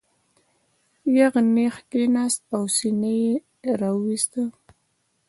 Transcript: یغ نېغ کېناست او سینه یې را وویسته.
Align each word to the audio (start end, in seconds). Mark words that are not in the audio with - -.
یغ 1.17 1.33
نېغ 1.55 1.75
کېناست 1.89 2.43
او 2.55 2.63
سینه 2.77 3.11
یې 3.23 3.29
را 3.79 3.89
وویسته. 3.95 4.41